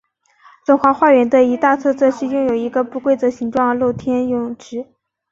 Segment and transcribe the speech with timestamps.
[0.65, 4.87] 龙华花园的一大特色是拥有一个不规则形状露天游泳池。